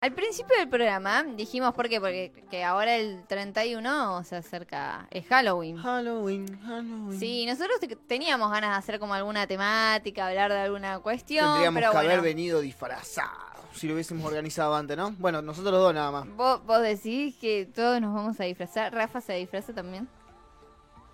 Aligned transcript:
Al 0.00 0.12
principio 0.12 0.56
del 0.56 0.68
programa 0.68 1.24
dijimos, 1.24 1.74
¿por 1.74 1.88
qué? 1.88 2.00
Porque 2.00 2.32
que 2.48 2.62
ahora 2.62 2.94
el 2.96 3.24
31 3.26 4.22
se 4.22 4.36
acerca, 4.36 5.08
es 5.10 5.26
Halloween. 5.26 5.76
Halloween, 5.76 6.46
Halloween. 6.62 7.18
Sí, 7.18 7.44
nosotros 7.46 7.80
te- 7.80 7.96
teníamos 7.96 8.48
ganas 8.52 8.70
de 8.70 8.76
hacer 8.76 9.00
como 9.00 9.14
alguna 9.14 9.48
temática, 9.48 10.28
hablar 10.28 10.52
de 10.52 10.58
alguna 10.60 11.00
cuestión, 11.00 11.44
Tendríamos 11.46 11.80
pero 11.80 11.90
que 11.90 11.96
bueno, 11.96 12.10
haber 12.12 12.22
venido 12.22 12.60
disfrazados 12.60 13.58
si 13.74 13.88
lo 13.88 13.94
hubiésemos 13.94 14.24
organizado 14.24 14.74
antes, 14.76 14.96
¿no? 14.96 15.12
Bueno, 15.18 15.42
nosotros 15.42 15.72
los 15.72 15.82
dos 15.82 15.94
nada 15.94 16.10
más. 16.12 16.28
vos, 16.36 16.64
vos 16.64 16.80
decís 16.80 17.34
que 17.40 17.66
todos 17.66 18.00
nos 18.00 18.14
vamos 18.14 18.38
a 18.40 18.44
disfrazar, 18.44 18.94
Rafa 18.94 19.20
se 19.20 19.32
disfraza 19.34 19.72
también. 19.74 20.08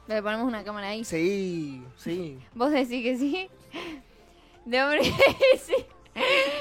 Le 0.09 0.23
ponemos 0.23 0.47
una 0.47 0.63
cámara 0.63 0.89
ahí. 0.89 1.05
Sí, 1.07 1.83
sí. 1.97 2.39
¿Vos 2.55 2.71
decís 2.71 3.03
que 3.03 3.17
sí? 3.17 3.49
De 4.67 4.83
hombre, 4.83 5.01
sí. 5.59 5.75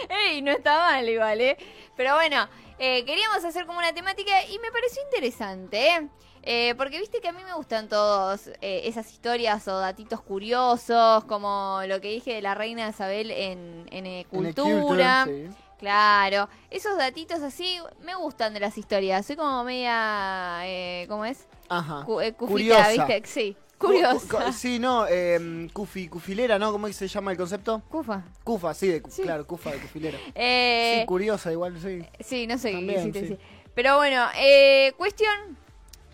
Ey, 0.09 0.41
no 0.41 0.51
está 0.51 0.77
mal 0.77 1.07
igual, 1.07 1.41
¿eh? 1.41 1.57
Pero 1.95 2.15
bueno, 2.15 2.47
eh, 2.79 3.03
queríamos 3.05 3.43
hacer 3.45 3.65
como 3.65 3.79
una 3.79 3.93
temática 3.93 4.31
y 4.49 4.57
me 4.59 4.71
pareció 4.71 5.01
interesante, 5.03 5.87
¿eh? 5.87 6.07
Eh, 6.45 6.75
porque 6.75 6.99
viste 6.99 7.21
que 7.21 7.29
a 7.29 7.31
mí 7.31 7.41
me 7.43 7.53
gustan 7.53 7.87
todos 7.87 8.47
eh, 8.59 8.81
esas 8.83 9.09
historias 9.11 9.65
o 9.69 9.79
datitos 9.79 10.21
curiosos, 10.21 11.23
como 11.25 11.79
lo 11.87 12.01
que 12.01 12.09
dije 12.09 12.33
de 12.33 12.41
la 12.41 12.53
reina 12.53 12.89
Isabel 12.89 13.31
en, 13.31 13.87
en, 13.91 14.05
eh, 14.05 14.21
En 14.21 14.27
cultura. 14.27 15.23
Sí. 15.25 15.47
Claro, 15.79 16.47
esos 16.69 16.97
datitos 16.97 17.41
así 17.41 17.77
me 18.01 18.15
gustan 18.15 18.53
de 18.53 18.59
las 18.61 18.77
historias. 18.77 19.25
Soy 19.25 19.35
como 19.35 19.63
media, 19.65 20.61
eh, 20.63 21.05
¿cómo 21.09 21.25
es? 21.25 21.45
Ajá. 21.69 22.03
Cu- 22.05 22.21
eh, 22.21 22.33
cufita, 22.33 22.51
Curiosa. 22.85 23.05
¿viste? 23.05 23.21
Sí, 23.25 23.57
curiosa. 23.77 24.51
Sí, 24.53 24.79
no, 24.79 25.05
eh, 25.09 25.67
cufi, 25.73 26.07
cufilera, 26.07 26.57
¿no? 26.59 26.71
¿Cómo 26.71 26.87
se 26.91 27.07
llama 27.07 27.31
el 27.31 27.37
concepto? 27.37 27.81
Cufa. 27.89 28.23
Cufa, 28.43 28.73
sí, 28.73 28.87
de, 28.87 29.03
Sí. 29.09 29.21
claro, 29.23 29.45
cufa 29.45 29.71
de 29.71 29.79
cufilera. 29.79 30.17
Eh, 30.35 30.99
sí, 31.01 31.05
curiosa 31.05 31.51
igual, 31.51 31.79
sí. 31.81 32.05
Sí, 32.19 32.47
no 32.47 32.57
sé 32.57 32.71
También, 32.71 33.03
sí. 33.03 33.11
decir. 33.11 33.39
Pero 33.75 33.97
bueno, 33.97 34.25
eh, 34.37 34.93
cuestión 34.97 35.31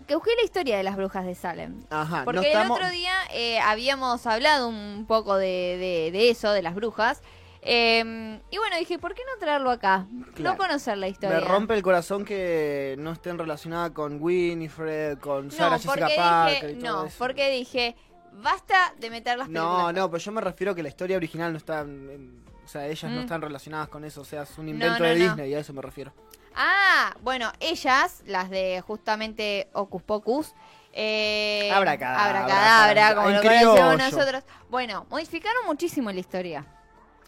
que 0.06 0.14
busqué 0.16 0.30
la 0.36 0.44
historia 0.44 0.76
de 0.76 0.82
las 0.82 0.96
brujas 0.96 1.24
de 1.24 1.34
Salem. 1.36 1.82
Ajá, 1.90 2.24
Porque 2.24 2.40
no 2.40 2.46
estamos... 2.46 2.78
el 2.78 2.84
otro 2.84 2.92
día 2.92 3.12
eh, 3.32 3.60
habíamos 3.60 4.26
hablado 4.26 4.66
un 4.68 5.04
poco 5.06 5.36
de, 5.36 5.46
de- 5.78 6.10
de 6.10 6.30
eso, 6.30 6.50
de 6.52 6.62
las 6.62 6.74
brujas. 6.74 7.22
Eh, 7.62 8.40
y 8.50 8.58
bueno, 8.58 8.76
dije, 8.78 8.98
¿por 8.98 9.14
qué 9.14 9.22
no 9.30 9.38
traerlo 9.38 9.70
acá? 9.70 10.06
Claro. 10.34 10.52
No 10.52 10.56
conocer 10.56 10.96
la 10.98 11.08
historia. 11.08 11.38
Me 11.38 11.44
rompe 11.44 11.74
el 11.74 11.82
corazón 11.82 12.24
que 12.24 12.94
no 12.98 13.12
estén 13.12 13.38
relacionadas 13.38 13.90
con 13.90 14.18
Winifred, 14.20 15.18
con 15.18 15.50
Sarah 15.50 15.70
No, 15.70 15.78
Jessica 15.78 16.08
Parker 16.16 16.70
y 16.70 16.74
todo 16.80 17.02
no, 17.02 17.04
eso. 17.06 17.16
porque 17.18 17.50
dije, 17.50 17.96
basta 18.32 18.94
de 18.98 19.10
meter 19.10 19.36
las 19.38 19.48
películas. 19.48 19.72
No, 19.72 19.92
no, 19.92 20.10
pero 20.10 20.22
yo 20.22 20.32
me 20.32 20.40
refiero 20.40 20.72
a 20.72 20.74
que 20.74 20.82
la 20.82 20.88
historia 20.88 21.16
original 21.16 21.52
no 21.52 21.58
está... 21.58 21.84
o 22.64 22.68
sea, 22.68 22.86
ellas 22.86 23.10
no 23.10 23.18
Mm. 23.20 23.24
están 23.24 23.42
relacionadas 23.42 23.88
con 23.88 24.04
eso, 24.04 24.20
o 24.22 24.24
sea, 24.24 24.42
es 24.42 24.56
un 24.58 24.68
invento 24.68 24.98
no, 25.00 25.04
de. 25.04 25.14
Disney, 25.16 25.54
a 25.54 25.58
eso 25.58 25.72
me 25.72 25.82
refiero. 25.82 26.12
Ah, 26.54 27.14
bueno, 27.22 27.52
ellas, 27.60 28.22
las 28.26 28.48
de 28.50 28.80
justamente 28.86 29.68
Ocus 29.72 30.02
Pocus. 30.02 30.54
Eh, 30.92 31.70
Abracadabra, 31.72 32.40
abracadabra, 32.40 33.14
como 33.14 33.28
en 33.28 33.34
lo 33.36 33.42
conocemos 33.42 33.98
nosotros. 33.98 34.44
Bueno, 34.70 35.06
modificaron 35.08 35.64
muchísimo 35.66 36.10
la 36.10 36.18
historia. 36.18 36.66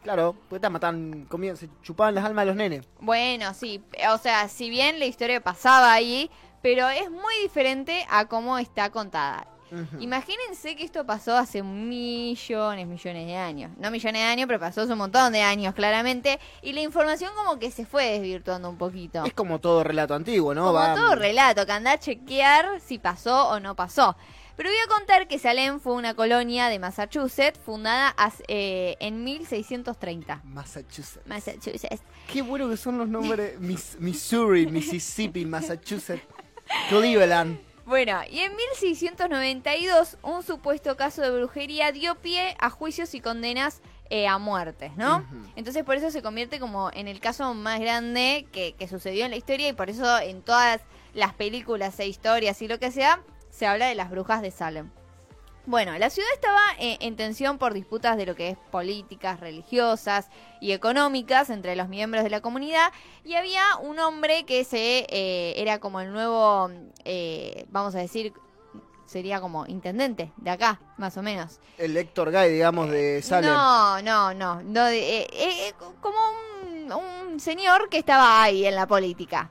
Claro, 0.03 0.35
pues 0.49 0.61
te 0.61 0.69
matan, 0.69 1.27
comían, 1.29 1.57
se 1.57 1.69
chupaban 1.83 2.15
las 2.15 2.25
almas 2.25 2.43
de 2.43 2.47
los 2.47 2.57
nenes. 2.57 2.87
Bueno, 3.01 3.55
sí, 3.55 3.83
o 4.13 4.19
sea, 4.19 4.49
si 4.49 4.69
bien 4.69 4.99
la 4.99 5.07
historia 5.07 5.41
pasaba 5.41 5.93
ahí, 5.93 6.31
pero 6.61 6.89
es 6.89 7.11
muy 7.11 7.35
diferente 7.43 8.05
a 8.11 8.27
cómo 8.27 8.59
está 8.59 8.91
contada. 8.91 9.47
Ujú. 9.71 10.03
Imagínense 10.03 10.77
que 10.77 10.85
esto 10.85 11.07
pasó 11.07 11.35
hace 11.37 11.63
millones, 11.63 12.87
millones 12.87 13.27
de 13.27 13.37
años. 13.37 13.71
No 13.79 13.91
millones 13.91 14.21
de 14.21 14.29
años, 14.29 14.47
pero 14.47 14.61
pasó 14.61 14.83
hace 14.83 14.93
un 14.93 14.99
montón 14.99 15.33
de 15.33 15.41
años, 15.41 15.75
claramente. 15.75 16.39
Y 16.61 16.73
la 16.75 16.81
información 16.83 17.33
como 17.35 17.59
que 17.59 17.71
se 17.71 17.87
fue 17.87 18.05
desvirtuando 18.11 18.69
un 18.69 18.77
poquito. 18.77 19.25
Es 19.25 19.33
como 19.33 19.61
todo 19.61 19.83
relato 19.83 20.15
antiguo, 20.15 20.55
¿no? 20.55 20.63
Como 20.67 20.75
Va- 20.75 20.95
todo 20.95 21.15
relato, 21.15 21.65
que 21.65 21.73
anda 21.73 21.93
a 21.93 21.99
chequear 21.99 22.81
si 22.81 22.99
pasó 22.99 23.49
o 23.49 23.61
no 23.61 23.75
pasó. 23.75 24.15
Pero 24.63 24.71
voy 24.75 24.79
a 24.79 24.97
contar 24.97 25.27
que 25.27 25.41
Salem 25.41 25.81
fue 25.81 25.95
una 25.95 26.15
colonia 26.15 26.69
de 26.69 26.79
Massachusetts 26.79 27.59
fundada 27.67 28.15
eh, 28.47 28.95
en 29.01 29.25
1630. 29.25 30.41
Massachusetts. 30.45 31.27
Massachusetts. 31.27 32.01
Qué 32.33 32.43
bueno 32.43 32.69
que 32.69 32.77
son 32.77 32.97
los 32.97 33.09
nombres. 33.09 33.59
Mis- 33.59 33.97
Missouri, 33.99 34.69
Mississippi, 34.69 35.45
Massachusetts, 35.47 36.23
Cleveland. 36.89 37.59
Bueno, 37.87 38.21
y 38.31 38.39
en 38.39 38.55
1692 38.55 40.19
un 40.23 40.45
supuesto 40.45 40.97
caso 40.97 41.23
de 41.23 41.33
brujería 41.33 41.91
dio 41.91 42.15
pie 42.15 42.55
a 42.61 42.71
juicios 42.71 43.15
y 43.17 43.21
condenas 43.21 43.81
eh, 44.11 44.29
a 44.29 44.39
muertes, 44.39 44.97
¿no? 44.97 45.27
Entonces 45.57 45.83
por 45.83 45.97
eso 45.97 46.13
se 46.13 46.23
convierte 46.23 46.61
como 46.61 46.89
en 46.95 47.09
el 47.09 47.19
caso 47.19 47.53
más 47.55 47.81
grande 47.81 48.47
que, 48.53 48.75
que 48.79 48.87
sucedió 48.87 49.25
en 49.25 49.33
la 49.33 49.39
historia 49.39 49.69
y 49.69 49.73
por 49.73 49.91
eso 49.91 50.21
en 50.21 50.41
todas 50.41 50.81
las 51.15 51.35
películas 51.35 51.99
e 51.99 52.07
historias 52.07 52.63
y 52.63 52.69
lo 52.69 52.79
que 52.79 52.93
sea, 52.93 53.21
se 53.53 53.67
habla 53.67 53.87
de 53.87 53.95
las 53.95 54.11
brujas 54.11 54.43
de 54.43 54.51
Salem. 54.51 54.91
Bueno, 55.65 55.97
la 55.97 56.11
ciudad 56.11 56.29
estaba 56.35 56.61
eh, 56.81 56.97
en 57.01 57.15
tensión 57.15 57.59
por 57.59 57.73
disputas 57.73 58.17
de 58.17 58.27
lo 58.27 58.35
que 58.35 58.49
es 58.49 58.59
políticas, 58.73 59.39
religiosas 59.39 60.29
y 60.61 60.73
económicas 60.73 61.51
entre 61.51 61.77
los 61.77 61.89
miembros 61.89 62.25
de 62.25 62.31
la 62.31 62.41
comunidad 62.41 62.93
y 63.23 63.35
había 63.35 63.63
un 63.81 64.01
hombre 64.01 64.45
que 64.45 64.65
se 64.65 65.07
eh, 65.09 65.55
era 65.59 65.79
como 65.79 66.01
el 66.01 66.13
nuevo, 66.13 66.69
eh, 67.05 67.67
vamos 67.71 67.95
a 67.95 67.99
decir, 67.99 68.33
sería 69.07 69.41
como 69.41 69.67
intendente 69.67 70.33
de 70.39 70.51
acá, 70.51 70.81
más 70.97 71.17
o 71.17 71.23
menos. 71.23 71.61
El 71.79 71.97
Héctor 71.97 72.33
Guy, 72.33 72.49
digamos, 72.51 72.91
de 72.91 73.23
Salem. 73.23 73.53
No, 73.53 74.03
no, 74.03 74.35
no, 74.35 74.89
eh, 74.89 75.29
eh, 75.31 75.75
como 76.01 76.19
un, 76.63 76.93
un 76.93 77.39
señor 77.39 77.89
que 77.89 77.99
estaba 77.99 78.43
ahí 78.43 78.67
en 78.67 78.75
la 78.75 78.87
política. 78.89 79.51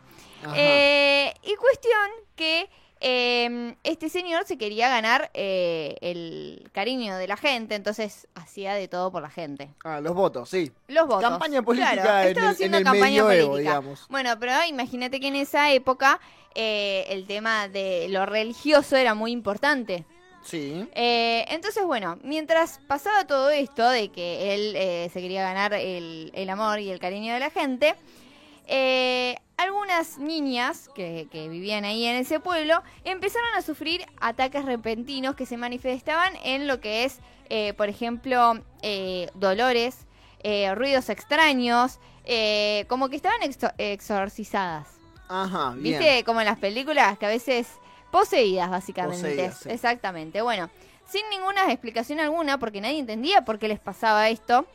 Eh, 0.55 1.31
y 1.43 1.55
cuestión 1.55 2.09
que 2.35 2.67
eh, 3.01 3.75
este 3.83 4.09
señor 4.09 4.45
se 4.45 4.57
quería 4.57 4.87
ganar 4.87 5.31
eh, 5.33 5.95
el 6.01 6.69
cariño 6.71 7.17
de 7.17 7.27
la 7.27 7.35
gente, 7.35 7.75
entonces 7.75 8.27
hacía 8.35 8.73
de 8.75 8.87
todo 8.87 9.11
por 9.11 9.21
la 9.21 9.29
gente. 9.29 9.69
Ah, 9.83 9.99
los 9.99 10.13
votos, 10.13 10.49
sí. 10.49 10.71
Los 10.87 11.07
votos. 11.07 11.29
Campaña 11.29 11.61
política 11.63 11.93
Claro, 11.93 12.21
en 12.21 12.27
estaba 12.29 12.47
el- 12.47 12.53
haciendo 12.53 12.77
en 12.77 12.81
el 12.81 12.85
campaña 12.85 13.23
medioevo, 13.23 13.51
política. 13.51 13.69
digamos. 13.79 14.05
Bueno, 14.09 14.39
pero 14.39 14.53
imagínate 14.69 15.19
que 15.19 15.27
en 15.27 15.35
esa 15.35 15.71
época 15.73 16.19
eh, 16.55 17.05
el 17.09 17.25
tema 17.25 17.67
de 17.67 18.07
lo 18.09 18.25
religioso 18.25 18.95
era 18.95 19.13
muy 19.15 19.31
importante. 19.31 20.05
Sí. 20.43 20.87
Eh, 20.95 21.45
entonces, 21.49 21.83
bueno, 21.85 22.17
mientras 22.23 22.79
pasaba 22.87 23.25
todo 23.27 23.49
esto 23.51 23.87
de 23.89 24.09
que 24.09 24.53
él 24.55 24.73
eh, 24.75 25.09
se 25.13 25.21
quería 25.21 25.43
ganar 25.43 25.73
el, 25.73 26.31
el 26.33 26.49
amor 26.49 26.79
y 26.79 26.89
el 26.89 26.99
cariño 26.99 27.33
de 27.33 27.39
la 27.39 27.49
gente, 27.51 27.95
eh, 28.67 29.37
algunas 29.61 30.17
niñas 30.17 30.89
que, 30.95 31.27
que 31.31 31.47
vivían 31.49 31.85
ahí 31.85 32.05
en 32.05 32.15
ese 32.17 32.39
pueblo 32.39 32.81
empezaron 33.03 33.53
a 33.55 33.61
sufrir 33.61 34.05
ataques 34.19 34.65
repentinos 34.65 35.35
que 35.35 35.45
se 35.45 35.57
manifestaban 35.57 36.33
en 36.43 36.67
lo 36.67 36.79
que 36.81 37.03
es, 37.05 37.19
eh, 37.49 37.73
por 37.73 37.89
ejemplo, 37.89 38.59
eh, 38.81 39.29
dolores, 39.35 40.05
eh, 40.43 40.73
ruidos 40.75 41.09
extraños, 41.09 41.99
como 42.87 43.09
que 43.09 43.15
estaban 43.15 43.41
exo- 43.41 43.73
exorcizadas. 43.77 44.87
Ajá, 45.29 45.71
bien. 45.77 45.99
¿Viste? 45.99 46.23
Como 46.23 46.41
en 46.41 46.45
las 46.45 46.59
películas 46.59 47.17
que 47.17 47.25
a 47.25 47.29
veces 47.29 47.67
poseídas, 48.11 48.69
básicamente. 48.69 49.21
Poseídas, 49.29 49.59
sí. 49.59 49.69
Exactamente. 49.69 50.41
Bueno, 50.41 50.69
sin 51.07 51.21
ninguna 51.29 51.71
explicación 51.71 52.19
alguna, 52.19 52.57
porque 52.57 52.81
nadie 52.81 52.99
entendía 52.99 53.43
por 53.45 53.57
qué 53.59 53.67
les 53.67 53.79
pasaba 53.79 54.29
esto. 54.29 54.65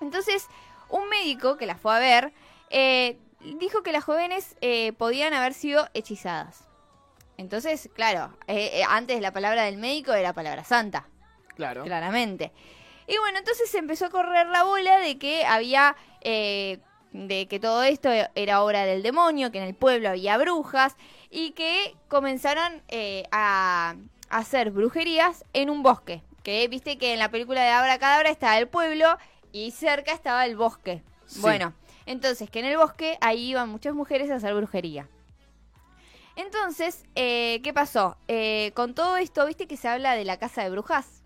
Entonces, 0.00 0.46
un 0.88 1.08
médico 1.08 1.56
que 1.56 1.66
las 1.66 1.80
fue 1.80 1.94
a 1.96 1.98
ver 1.98 2.32
eh, 2.70 3.18
dijo 3.40 3.82
que 3.82 3.92
las 3.92 4.04
jóvenes 4.04 4.56
eh, 4.60 4.92
podían 4.94 5.34
haber 5.34 5.54
sido 5.54 5.88
hechizadas. 5.94 6.64
Entonces, 7.36 7.88
claro, 7.94 8.36
eh, 8.48 8.70
eh, 8.80 8.82
antes 8.88 9.20
la 9.20 9.32
palabra 9.32 9.62
del 9.64 9.76
médico 9.76 10.12
era 10.12 10.32
palabra 10.32 10.64
santa 10.64 11.08
Claro. 11.54 11.84
claramente. 11.84 12.52
Y 13.06 13.16
bueno, 13.18 13.38
entonces 13.38 13.70
se 13.70 13.78
empezó 13.78 14.06
a 14.06 14.10
correr 14.10 14.48
la 14.48 14.64
bola 14.64 14.98
de 14.98 15.18
que 15.18 15.46
había, 15.46 15.96
eh, 16.20 16.78
de 17.12 17.46
que 17.48 17.58
todo 17.58 17.82
esto 17.84 18.10
era 18.34 18.62
obra 18.62 18.84
del 18.84 19.02
demonio, 19.02 19.50
que 19.50 19.58
en 19.58 19.64
el 19.64 19.74
pueblo 19.74 20.10
había 20.10 20.36
brujas 20.36 20.96
y 21.30 21.52
que 21.52 21.94
comenzaron 22.08 22.82
eh, 22.88 23.24
a 23.32 23.94
hacer 24.30 24.70
brujerías 24.72 25.44
en 25.52 25.70
un 25.70 25.82
bosque. 25.82 26.22
Que 26.42 26.66
viste 26.68 26.98
que 26.98 27.12
en 27.12 27.18
la 27.18 27.30
película 27.30 27.62
de 27.62 27.70
Abra 27.70 27.98
Cadabra 27.98 28.30
estaba 28.30 28.58
el 28.58 28.68
pueblo 28.68 29.16
y 29.52 29.70
cerca 29.70 30.12
estaba 30.12 30.44
el 30.44 30.56
bosque. 30.56 31.02
Sí. 31.26 31.40
Bueno, 31.40 31.72
entonces 32.08 32.48
que 32.48 32.60
en 32.60 32.64
el 32.64 32.78
bosque 32.78 33.18
ahí 33.20 33.50
iban 33.50 33.68
muchas 33.68 33.94
mujeres 33.94 34.30
a 34.30 34.36
hacer 34.36 34.54
brujería. 34.54 35.08
Entonces, 36.36 37.04
eh, 37.14 37.60
¿qué 37.62 37.74
pasó? 37.74 38.16
Eh, 38.28 38.72
con 38.74 38.94
todo 38.94 39.18
esto, 39.18 39.44
viste 39.44 39.66
que 39.66 39.76
se 39.76 39.88
habla 39.88 40.14
de 40.14 40.24
la 40.24 40.38
casa 40.38 40.62
de 40.62 40.70
brujas. 40.70 41.22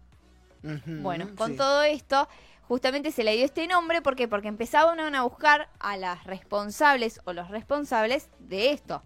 Bueno, 0.85 1.29
con 1.37 1.53
sí. 1.53 1.57
todo 1.57 1.83
esto, 1.83 2.29
justamente 2.63 3.13
se 3.13 3.25
le 3.25 3.37
dio 3.37 3.45
este 3.45 3.67
nombre 3.67 4.01
¿por 4.01 4.15
qué? 4.15 4.29
porque 4.29 4.49
empezaban 4.49 5.01
a 5.01 5.23
buscar 5.23 5.69
a 5.81 5.97
las 5.97 6.25
responsables 6.25 7.21
o 7.25 7.33
los 7.33 7.49
responsables 7.49 8.29
de 8.39 8.71
esto, 8.73 9.03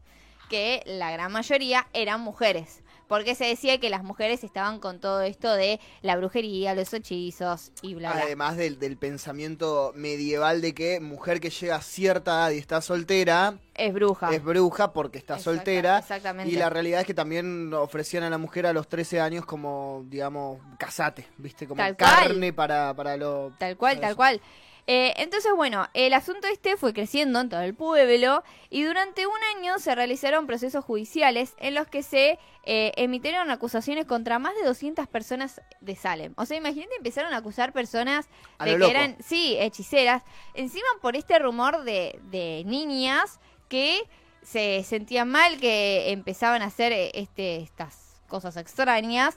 que 0.49 0.82
la 0.87 1.11
gran 1.11 1.32
mayoría 1.32 1.88
eran 1.93 2.20
mujeres. 2.20 2.82
Porque 3.08 3.35
se 3.35 3.44
decía 3.47 3.79
que 3.79 3.91
las 3.91 4.03
mujeres 4.03 4.43
estaban 4.44 4.81
con 4.81 4.99
todo 5.00 5.23
esto 5.23 5.55
de 5.55 5.81
la 6.03 6.17
brujería, 6.17 6.75
los 6.75 6.93
hechizos 6.93 7.73
y 7.82 7.94
bla, 7.94 8.12
bla. 8.12 8.23
Además 8.23 8.56
del, 8.56 8.79
del 8.79 8.97
pensamiento 8.97 9.93
medieval 9.94 10.61
de 10.61 10.75
que 10.75 11.00
mujer 11.00 11.41
que 11.41 11.50
llega 11.50 11.76
a 11.76 11.82
cierta 11.82 12.32
edad 12.32 12.50
y 12.50 12.58
está 12.58 12.81
soltera 12.81 13.58
es 13.75 13.93
bruja. 13.93 14.35
es 14.35 14.43
bruja 14.43 14.93
porque 14.93 15.19
está 15.19 15.35
Exacta- 15.35 15.44
soltera. 15.56 15.99
Exactamente. 15.99 16.53
Y 16.53 16.56
la 16.56 16.70
realidad 16.70 17.00
es 17.00 17.06
que 17.06 17.14
también 17.14 17.73
ofrecían 17.75 18.23
a 18.25 18.31
la 18.31 18.38
mujer 18.38 18.67
a 18.67 18.73
los 18.73 18.88
13 18.88 19.20
años 19.20 19.44
como, 19.47 20.05
digamos, 20.08 20.58
casate, 20.79 21.26
¿viste? 21.37 21.67
Como 21.67 21.79
Tal 21.79 21.97
carne 21.97 22.53
para, 22.53 22.94
para 22.94 23.17
lo... 23.17 23.53
Tal 23.58 23.76
cual, 23.76 23.97
tal 24.00 24.11
eso. 24.11 24.17
cual. 24.17 24.41
Eh, 24.88 25.15
entonces, 25.17 25.53
bueno, 25.56 25.88
el 25.94 26.15
asunto 26.15 26.47
este 26.47 26.77
fue 26.77 26.93
creciendo 26.93 27.41
en 27.41 27.49
todo 27.49 27.61
el 27.62 27.75
pueblo 27.75 28.44
y 28.71 28.85
durante 28.85 29.27
un 29.27 29.38
año 29.56 29.79
se 29.81 29.94
realizaron 29.94 30.47
procesos 30.47 30.85
judiciales 30.85 31.55
en 31.59 31.75
los 31.75 31.88
que 31.88 32.05
se 32.05 32.38
eh, 32.62 32.93
emitieron 32.97 33.50
acusaciones 33.50 34.05
contra 34.06 34.38
más 34.38 34.55
de 34.55 34.62
200 34.65 35.09
personas 35.09 35.61
de 35.81 35.97
Salem. 35.97 36.35
O 36.37 36.47
sea, 36.47 36.56
imagínate, 36.56 36.94
empezaron 36.97 37.35
a 37.35 37.38
acusar 37.38 37.73
personas 37.73 38.29
A 38.59 38.65
de 38.65 38.73
que 38.73 38.79
loco. 38.79 38.91
eran, 38.91 39.17
sí, 39.21 39.56
hechiceras, 39.59 40.23
encima 40.55 40.87
por 41.03 41.17
este 41.17 41.39
rumor 41.41 41.82
de, 41.82 42.21
de 42.31 42.62
niñas 42.65 43.41
que 43.69 44.03
se 44.43 44.85
sentían 44.85 45.29
mal, 45.29 45.59
que 45.59 46.12
empezaban 46.12 46.62
a 46.62 46.67
hacer 46.67 46.93
eh, 46.93 47.11
este, 47.15 47.56
estas 47.56 48.21
cosas 48.29 48.56
extrañas 48.56 49.37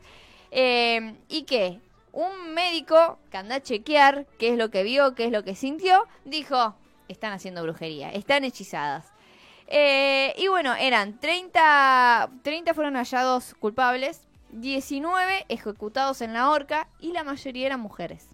eh, 0.52 1.16
y 1.28 1.44
que 1.44 1.80
un 2.12 2.54
médico 2.54 3.20
que 3.32 3.38
anda 3.38 3.56
a 3.56 3.62
chequear 3.62 4.26
qué 4.38 4.50
es 4.50 4.58
lo 4.58 4.70
que 4.70 4.84
vio, 4.84 5.16
qué 5.16 5.26
es 5.26 5.32
lo 5.32 5.44
que 5.44 5.56
sintió, 5.56 6.08
dijo, 6.26 6.76
están 7.08 7.34
haciendo 7.34 7.64
brujería, 7.64 8.12
están 8.12 8.44
hechizadas. 8.44 9.12
Eh, 9.68 10.34
y 10.38 10.48
bueno, 10.48 10.74
eran 10.76 11.20
30, 11.20 12.30
30 12.42 12.74
fueron 12.74 12.96
hallados 12.96 13.54
culpables, 13.56 14.28
19 14.52 15.46
ejecutados 15.48 16.22
en 16.22 16.34
la 16.34 16.50
horca 16.50 16.88
y 17.00 17.12
la 17.12 17.24
mayoría 17.24 17.68
eran 17.68 17.80
mujeres. 17.80 18.30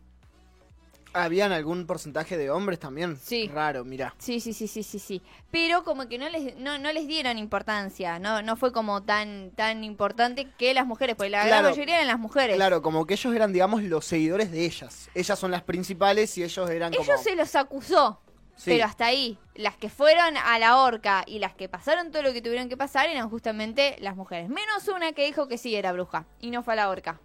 ¿Habían 1.17 1.53
algún 1.53 1.85
porcentaje 1.87 2.35
de 2.37 2.49
hombres 2.49 2.77
también? 2.77 3.17
Sí. 3.17 3.47
Raro, 3.53 3.85
mira. 3.85 4.13
Sí, 4.17 4.41
sí, 4.41 4.51
sí, 4.51 4.67
sí, 4.67 4.83
sí, 4.83 4.99
sí. 4.99 5.21
Pero 5.49 5.85
como 5.85 6.09
que 6.09 6.17
no 6.17 6.27
les, 6.27 6.57
no, 6.57 6.77
no 6.77 6.91
les 6.91 7.07
dieron 7.07 7.37
importancia, 7.37 8.19
no, 8.19 8.41
no 8.41 8.57
fue 8.57 8.73
como 8.73 9.01
tan, 9.03 9.51
tan 9.51 9.85
importante 9.85 10.47
que 10.57 10.73
las 10.73 10.85
mujeres, 10.85 11.15
porque 11.15 11.29
la 11.29 11.45
gran 11.47 11.63
mayoría 11.63 11.95
eran 11.95 12.07
las 12.07 12.19
mujeres. 12.19 12.57
Claro, 12.57 12.81
como 12.81 13.05
que 13.05 13.13
ellos 13.13 13.33
eran, 13.33 13.53
digamos, 13.53 13.81
los 13.83 14.03
seguidores 14.05 14.51
de 14.51 14.65
ellas. 14.65 15.09
Ellas 15.15 15.39
son 15.39 15.51
las 15.51 15.63
principales 15.63 16.37
y 16.37 16.43
ellos 16.43 16.69
eran 16.69 16.91
como... 16.91 17.03
Ellos 17.03 17.21
se 17.23 17.35
los 17.35 17.55
acusó, 17.55 18.19
Sí. 18.57 18.71
pero 18.71 18.85
hasta 18.85 19.05
ahí. 19.05 19.37
Las 19.55 19.77
que 19.77 19.89
fueron 19.89 20.35
a 20.37 20.59
la 20.59 20.77
horca 20.81 21.23
y 21.27 21.39
las 21.39 21.53
que 21.55 21.69
pasaron 21.69 22.11
todo 22.11 22.23
lo 22.23 22.33
que 22.33 22.41
tuvieron 22.41 22.67
que 22.69 22.75
pasar 22.77 23.09
eran 23.09 23.29
justamente 23.29 23.95
las 23.99 24.15
mujeres. 24.17 24.49
Menos 24.49 24.87
una 24.89 25.13
que 25.13 25.25
dijo 25.25 25.47
que 25.47 25.57
sí 25.57 25.75
era 25.75 25.91
bruja 25.93 26.25
y 26.41 26.51
no 26.51 26.61
fue 26.63 26.73
a 26.73 26.75
la 26.77 26.89
horca. 26.89 27.19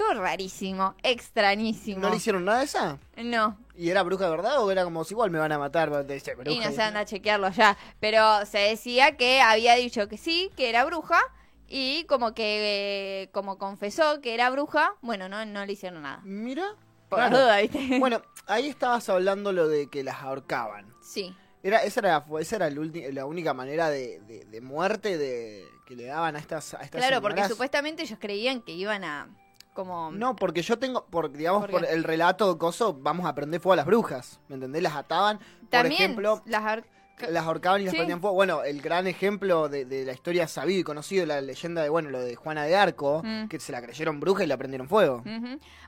Todo 0.00 0.14
rarísimo, 0.14 0.94
extrañísimo. 1.02 2.00
¿No 2.00 2.08
le 2.08 2.16
hicieron 2.16 2.46
nada 2.46 2.60
de 2.60 2.64
esa? 2.64 2.98
No, 3.18 3.58
¿Y 3.76 3.90
era 3.90 4.02
bruja 4.02 4.24
de 4.24 4.30
verdad 4.30 4.62
o 4.62 4.70
era 4.70 4.82
como 4.84 5.04
si 5.04 5.12
igual 5.12 5.30
me 5.30 5.38
van 5.38 5.52
a 5.52 5.58
matar? 5.58 5.90
Te 6.06 6.14
dice, 6.14 6.34
y 6.46 6.58
no 6.58 6.72
se 6.72 6.80
anda 6.80 7.00
a 7.00 7.04
chequearlo 7.04 7.50
ya. 7.50 7.76
Pero 8.00 8.46
se 8.46 8.58
decía 8.58 9.18
que 9.18 9.42
había 9.42 9.74
dicho 9.74 10.08
que 10.08 10.16
sí, 10.16 10.50
que 10.56 10.70
era 10.70 10.86
bruja. 10.86 11.20
Y 11.68 12.04
como 12.04 12.32
que, 12.32 13.24
eh, 13.24 13.30
como 13.32 13.58
confesó 13.58 14.22
que 14.22 14.32
era 14.32 14.48
bruja, 14.48 14.94
bueno, 15.02 15.28
no, 15.28 15.44
no 15.44 15.66
le 15.66 15.72
hicieron 15.74 16.02
nada. 16.02 16.20
Mira. 16.24 16.64
Por 17.10 17.28
duda, 17.28 17.58
¿viste? 17.60 17.78
Bueno, 18.00 18.22
ahí 18.46 18.68
estabas 18.68 19.06
hablando 19.10 19.52
lo 19.52 19.68
de 19.68 19.88
que 19.90 20.02
las 20.02 20.22
ahorcaban. 20.22 20.86
Sí. 21.02 21.36
Era, 21.62 21.82
esa 21.84 22.00
era, 22.00 22.24
esa 22.40 22.56
era 22.56 22.66
el 22.68 23.14
la 23.14 23.26
única 23.26 23.52
manera 23.52 23.90
de, 23.90 24.20
de- 24.20 24.46
de 24.46 24.60
muerte 24.62 25.18
de, 25.18 25.62
que 25.86 25.94
le 25.94 26.06
daban 26.06 26.36
a 26.36 26.38
estas, 26.38 26.72
a 26.72 26.78
estas 26.80 27.00
Claro, 27.02 27.20
porque 27.20 27.46
supuestamente 27.48 28.02
ellos 28.02 28.18
creían 28.18 28.62
que 28.62 28.72
iban 28.72 29.04
a 29.04 29.28
como 29.74 30.10
No, 30.10 30.36
porque 30.36 30.62
yo 30.62 30.78
tengo, 30.78 31.06
por, 31.06 31.32
digamos, 31.32 31.68
¿Por 31.68 31.84
el 31.84 32.04
relato 32.04 32.56
coso, 32.58 32.94
vamos 32.94 33.26
a 33.26 33.34
prender 33.34 33.60
fuego 33.60 33.74
a 33.74 33.76
las 33.76 33.86
brujas, 33.86 34.40
¿me 34.48 34.54
entendés? 34.56 34.82
Las 34.82 34.96
ataban, 34.96 35.38
por 35.70 35.86
ejemplo, 35.86 36.42
las 36.46 36.62
ar- 36.64 36.84
las 37.28 37.44
ahorcaban 37.46 37.82
y 37.82 37.84
las 37.84 37.92
Sí. 37.92 37.98
prendían 37.98 38.20
fuego. 38.20 38.34
Bueno, 38.34 38.62
el 38.64 38.80
gran 38.80 39.06
ejemplo 39.06 39.68
de, 39.68 39.84
de 39.84 40.06
la 40.06 40.12
historia 40.12 40.48
sabido 40.48 40.80
y 40.80 40.84
conocido, 40.84 41.26
la 41.26 41.40
leyenda 41.42 41.82
de, 41.82 41.90
bueno, 41.90 42.08
lo 42.08 42.20
de 42.20 42.34
Juana 42.34 42.64
de 42.64 42.76
Arco, 42.76 43.20
Mm. 43.24 43.48
que 43.48 43.60
se 43.60 43.72
la 43.72 43.82
creyeron 43.82 44.20
bruja 44.20 44.42
y 44.42 44.46
la 44.46 44.56
prendieron 44.56 44.88
fuego. 44.88 45.22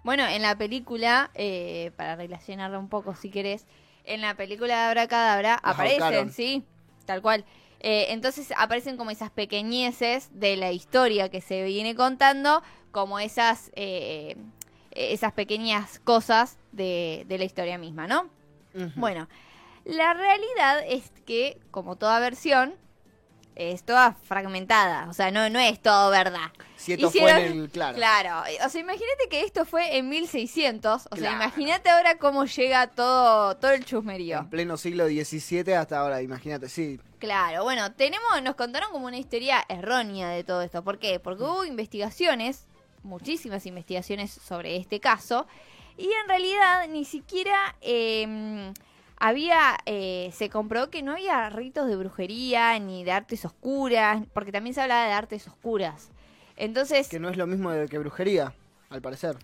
Bueno, 0.05 0.27
en 0.27 0.43
la 0.43 0.57
película, 0.57 1.31
eh, 1.35 1.91
para 1.97 2.17
relacionarla 2.17 2.79
un 2.79 2.89
poco 2.91 3.15
si 3.15 3.31
querés, 3.31 3.67
en 4.05 4.21
la 4.21 4.35
película 4.35 4.75
de 4.77 4.89
Abracadabra 4.89 5.61
Las 5.63 5.75
aparecen, 5.75 6.03
ahorcaron. 6.03 6.33
sí, 6.33 6.65
tal 7.07 7.23
cual. 7.23 7.45
Eh, 7.85 8.07
entonces 8.11 8.53
aparecen 8.57 8.97
como 8.97 9.11
esas 9.11 9.31
pequeñeces 9.31 10.29
de 10.33 10.57
la 10.57 10.71
historia 10.71 11.29
que 11.31 11.41
se 11.41 11.65
viene 11.65 11.97
contando, 11.97 12.63
como 12.93 13.19
esas, 13.19 13.73
eh, 13.75 14.37
esas 14.93 15.33
pequeñas 15.33 15.99
cosas 15.99 16.59
de, 16.71 17.25
de 17.27 17.39
la 17.39 17.45
historia 17.45 17.79
misma, 17.79 18.07
¿no? 18.07 18.31
Bueno, 18.97 19.29
la 19.85 20.15
realidad 20.15 20.85
es 20.89 21.11
que, 21.27 21.59
como 21.73 21.97
toda 21.97 22.21
versión, 22.21 22.75
es 23.55 23.83
toda 23.83 24.13
fragmentada, 24.15 25.09
o 25.11 25.13
sea, 25.13 25.31
no, 25.31 25.51
no 25.51 25.59
es 25.59 25.79
todo 25.83 26.11
verdad. 26.11 26.53
Si 26.77 26.93
esto 26.95 27.09
Hicieron- 27.09 27.35
fue 27.37 27.47
en 27.47 27.61
el, 27.63 27.69
claro. 27.71 27.97
Claro, 27.97 28.43
o 28.65 28.69
sea, 28.71 28.81
imagínate 28.81 29.29
que 29.29 29.43
esto 29.43 29.65
fue 29.67 29.99
en 29.99 30.09
1600, 30.09 31.09
o 31.11 31.17
sea, 31.17 31.33
imagínate 31.33 31.91
ahora 31.91 32.17
cómo 32.17 32.45
llega 32.47 32.87
todo 32.87 33.57
todo 33.57 33.73
el 33.73 33.85
chusmerío. 33.85 34.39
En 34.39 34.49
pleno 34.51 34.77
siglo 34.79 35.07
XVII 35.07 35.75
hasta 35.75 35.99
ahora, 35.99 36.23
imagínate, 36.23 36.69
sí. 36.69 36.99
Claro, 37.23 37.63
bueno, 37.63 37.93
tenemos 37.93 38.43
nos 38.43 38.57
contaron 38.57 38.91
como 38.91 39.07
una 39.07 39.17
historia 39.17 39.65
errónea 39.69 40.29
de 40.31 40.43
todo 40.43 40.61
esto, 40.61 40.83
¿por 40.83 40.99
qué? 40.99 41.21
Porque 41.21 41.45
hubo 41.45 41.65
investigaciones, 41.65 42.67
muchísimas 43.05 43.65
investigaciones 43.65 44.33
sobre 44.33 44.75
este 44.75 44.99
caso 44.99 45.47
y 45.97 46.07
en 46.07 46.27
realidad 46.27 46.89
ni 46.89 47.05
siquiera 47.05 47.77
eh, 47.81 48.73
había, 49.19 49.79
eh, 49.87 50.33
se 50.35 50.51
comprobó 50.51 50.91
que 50.91 51.05
no 51.05 51.13
había 51.13 51.49
ritos 51.49 51.87
de 51.87 51.95
brujería 51.95 52.77
ni 52.81 53.05
de 53.05 53.13
artes 53.13 53.45
oscuras, 53.45 54.25
porque 54.35 54.51
también 54.51 54.75
se 54.75 54.81
hablaba 54.81 55.07
de 55.07 55.13
artes 55.13 55.47
oscuras. 55.47 56.11
Entonces, 56.57 57.07
Que 57.07 57.21
no 57.21 57.29
es 57.29 57.37
lo 57.37 57.47
mismo 57.47 57.71
de 57.71 57.87
que 57.87 58.01
brujería, 58.01 58.53
al 58.91 59.01
parecer. 59.01 59.37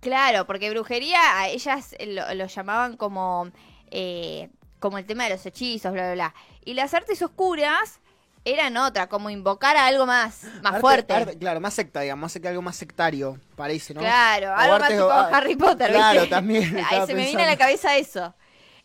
Claro, 0.00 0.48
porque 0.48 0.68
brujería 0.70 1.38
a 1.38 1.48
ellas 1.48 1.94
lo, 2.04 2.34
lo 2.34 2.46
llamaban 2.46 2.96
como, 2.96 3.52
eh, 3.92 4.50
como 4.80 4.98
el 4.98 5.06
tema 5.06 5.24
de 5.24 5.30
los 5.30 5.46
hechizos, 5.46 5.92
bla, 5.92 6.02
bla, 6.02 6.14
bla. 6.14 6.34
Y 6.64 6.74
las 6.74 6.92
artes 6.94 7.22
oscuras 7.22 8.00
eran 8.44 8.76
otra, 8.78 9.06
como 9.08 9.28
invocar 9.30 9.76
a 9.76 9.86
algo 9.86 10.06
más, 10.06 10.44
más 10.62 10.72
Arte- 10.74 10.80
fuerte. 10.80 11.12
arte- 11.14 11.38
claro, 11.38 11.60
más 11.60 11.74
secta, 11.74 12.00
digamos, 12.00 12.22
más 12.22 12.32
secta, 12.32 12.48
algo 12.48 12.62
más 12.62 12.74
sectario, 12.76 13.38
parece, 13.54 13.92
¿no? 13.94 14.00
Claro, 14.00 14.48
O 14.50 14.54
algo 14.54 14.78
más 14.78 14.88
tipo 14.88 15.10
Harry 15.10 15.56
Potter, 15.56 15.90
Claro, 15.92 16.20
¿viste? 16.22 16.34
también. 16.34 16.76
Ahí 16.90 17.06
se 17.06 17.14
me 17.14 17.24
viene 17.26 17.42
a 17.42 17.46
la 17.46 17.56
cabeza 17.58 17.96
eso. 17.98 18.34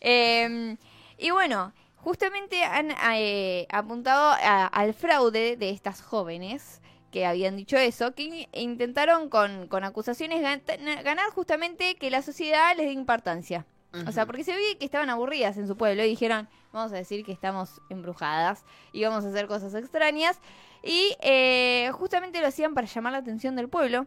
Eh, 0.00 0.76
y 1.18 1.30
bueno, 1.30 1.72
justamente 1.96 2.62
han 2.64 2.94
eh, 3.14 3.66
apuntado 3.70 4.30
a- 4.32 4.66
al 4.66 4.92
fraude 4.94 5.56
de 5.56 5.70
estas 5.70 6.02
jóvenes 6.02 6.80
que 7.10 7.24
habían 7.24 7.56
dicho 7.56 7.78
eso, 7.78 8.14
que 8.14 8.22
in- 8.24 8.48
intentaron 8.52 9.30
con, 9.30 9.68
con 9.68 9.84
acusaciones 9.84 10.42
gan- 10.42 11.02
ganar 11.02 11.30
justamente 11.30 11.94
que 11.96 12.10
la 12.10 12.20
sociedad 12.20 12.76
les 12.76 12.86
dé 12.86 12.92
importancia. 12.92 13.64
O 14.06 14.12
sea, 14.12 14.26
porque 14.26 14.44
se 14.44 14.54
ve 14.54 14.76
que 14.78 14.84
estaban 14.84 15.10
aburridas 15.10 15.56
en 15.56 15.66
su 15.66 15.76
pueblo 15.76 16.04
y 16.04 16.08
dijeron, 16.08 16.48
vamos 16.72 16.92
a 16.92 16.96
decir 16.96 17.24
que 17.24 17.32
estamos 17.32 17.80
embrujadas 17.88 18.64
y 18.92 19.02
vamos 19.04 19.24
a 19.24 19.28
hacer 19.28 19.46
cosas 19.46 19.74
extrañas. 19.74 20.38
Y 20.82 21.16
eh, 21.20 21.90
justamente 21.92 22.40
lo 22.40 22.46
hacían 22.46 22.74
para 22.74 22.86
llamar 22.86 23.12
la 23.12 23.18
atención 23.18 23.56
del 23.56 23.68
pueblo. 23.68 24.06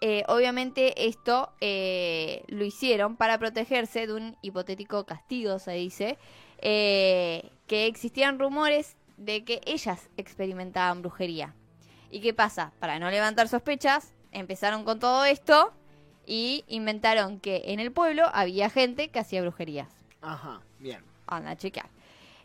Eh, 0.00 0.22
obviamente 0.28 1.08
esto 1.08 1.52
eh, 1.60 2.44
lo 2.48 2.64
hicieron 2.64 3.16
para 3.16 3.38
protegerse 3.38 4.06
de 4.06 4.12
un 4.12 4.36
hipotético 4.42 5.04
castigo, 5.06 5.58
se 5.58 5.72
dice, 5.72 6.18
que 6.60 7.50
existían 7.68 8.38
rumores 8.38 8.96
de 9.16 9.44
que 9.44 9.60
ellas 9.64 10.08
experimentaban 10.16 11.02
brujería. 11.02 11.54
¿Y 12.10 12.20
qué 12.20 12.34
pasa? 12.34 12.72
Para 12.80 12.98
no 12.98 13.10
levantar 13.10 13.48
sospechas, 13.48 14.14
empezaron 14.32 14.84
con 14.84 14.98
todo 14.98 15.24
esto 15.24 15.72
y 16.30 16.64
inventaron 16.68 17.40
que 17.40 17.62
en 17.66 17.80
el 17.80 17.90
pueblo 17.90 18.28
había 18.34 18.68
gente 18.68 19.08
que 19.08 19.18
hacía 19.18 19.40
brujerías. 19.40 19.88
Ajá, 20.20 20.60
bien. 20.78 21.00
Anda 21.26 21.52
a 21.52 21.56
chequear. 21.56 21.86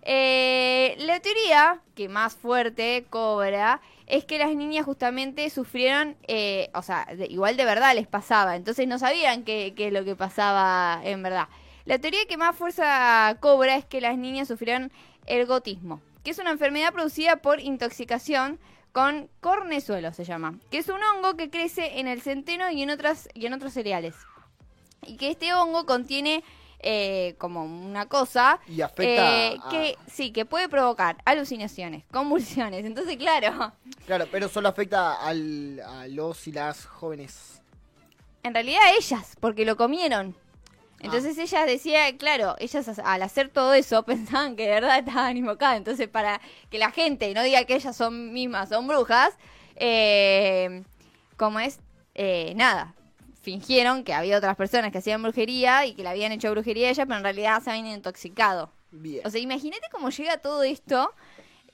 Eh, 0.06 0.96
la 1.00 1.20
teoría 1.20 1.80
que 1.96 2.10
más 2.10 2.34
fuerte 2.36 3.06
cobra 3.10 3.82
es 4.08 4.26
que 4.26 4.38
las 4.38 4.54
niñas 4.56 4.86
justamente 4.86 5.50
sufrieron, 5.50 6.16
eh, 6.28 6.70
o 6.74 6.82
sea, 6.82 7.06
de- 7.06 7.28
igual 7.28 7.56
de 7.58 7.64
verdad 7.66 7.96
les 7.96 8.08
pasaba, 8.08 8.56
entonces 8.56 8.88
no 8.88 9.00
sabían 9.00 9.44
qué, 9.44 9.74
qué 9.76 9.88
es 9.88 9.94
lo 9.94 10.04
que 10.04 10.16
pasaba 10.16 11.00
en 11.04 11.24
verdad. 11.24 11.48
La 11.86 12.00
teoría 12.00 12.26
que 12.28 12.38
más 12.38 12.56
fuerza 12.56 13.38
cobra 13.40 13.76
es 13.78 13.86
que 13.86 14.02
las 14.02 14.18
niñas 14.18 14.48
sufrieron 14.50 14.92
ergotismo, 15.26 16.02
que 16.24 16.32
es 16.32 16.40
una 16.40 16.52
enfermedad 16.52 16.92
producida 16.94 17.38
por 17.38 17.60
intoxicación 17.62 18.60
con 18.94 19.28
cornezuelo, 19.42 20.14
se 20.14 20.24
llama, 20.24 20.58
que 20.72 20.78
es 20.78 20.88
un 20.88 21.02
hongo 21.04 21.36
que 21.36 21.50
crece 21.50 22.00
en 22.00 22.08
el 22.08 22.22
centeno 22.22 22.70
y 22.72 22.82
en, 22.84 22.92
otras, 22.92 23.28
y 23.34 23.46
en 23.48 23.54
otros 23.54 23.74
cereales 23.74 24.16
y 25.06 25.18
que 25.18 25.30
este 25.32 25.54
hongo 25.54 25.86
contiene 25.86 26.44
eh, 26.80 27.36
como 27.38 27.64
una 27.66 28.08
cosa 28.08 28.60
Y 28.68 28.82
afecta 28.82 29.48
eh, 29.52 29.58
a- 29.62 29.70
que 29.70 29.98
sí, 30.08 30.32
que 30.32 30.46
puede 30.46 30.70
provocar 30.70 31.18
alucinaciones, 31.26 32.04
convulsiones. 32.12 32.86
Entonces, 32.86 33.18
claro, 33.18 33.74
Claro, 34.06 34.28
pero 34.32 34.48
solo 34.48 34.70
afecta 34.70 35.16
al, 35.26 35.80
a 35.82 36.08
los 36.08 36.48
y 36.48 36.52
las 36.54 36.86
jóvenes. 36.86 37.62
en 38.44 38.54
realidad 38.54 38.82
a 38.84 38.92
ellas, 38.92 39.36
porque 39.40 39.66
lo 39.66 39.76
comieron. 39.76 40.36
Entonces 41.04 41.38
ella 41.38 41.66
decía, 41.66 42.18
claro, 42.18 42.56
ellas 42.60 42.88
as- 42.88 43.00
al 43.00 43.22
hacer 43.22 43.50
todo 43.50 43.74
eso 43.74 44.04
pensaban 44.06 44.56
que 44.56 44.64
de 44.64 44.70
verdad 44.72 45.00
estaban 45.00 45.36
invocadas. 45.38 45.78
Entonces 45.78 46.08
para 46.08 46.40
que 46.70 46.78
la 46.80 46.92
gente 46.92 47.34
no 47.34 47.44
diga 47.44 47.64
que 47.66 47.76
ellas 47.76 47.96
son 47.96 48.32
mismas, 48.34 48.70
son 48.70 48.88
brujas, 48.88 49.34
eh, 49.76 50.84
como 51.38 51.60
es, 51.60 51.80
Eh, 52.16 52.54
nada, 52.56 52.94
fingieron 53.42 54.04
que 54.04 54.14
había 54.14 54.38
otras 54.38 54.56
personas 54.56 54.92
que 54.92 55.00
hacían 55.00 55.22
brujería 55.24 55.86
y 55.86 55.96
que 55.96 56.04
le 56.04 56.10
habían 56.10 56.32
hecho 56.32 56.52
brujería 56.52 56.88
a 56.88 56.92
ella, 56.92 57.06
pero 57.08 57.18
en 57.18 57.24
realidad 57.24 57.62
se 57.64 57.72
habían 57.72 57.88
intoxicado. 57.88 58.72
Bien. 58.92 59.26
O 59.26 59.30
sea, 59.32 59.42
imagínate 59.42 59.88
cómo 59.92 60.10
llega 60.12 60.38
todo 60.38 60.62
esto, 60.62 61.12